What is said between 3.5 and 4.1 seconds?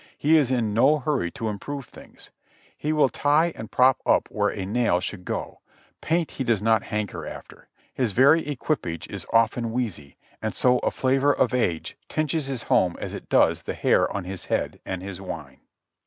and prop